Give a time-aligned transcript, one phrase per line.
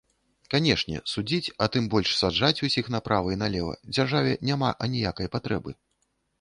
[0.53, 5.71] Канешне, судзіць, а тым больш саджаць усіх направа і налева дзяржаве няма аніякай патрэбы.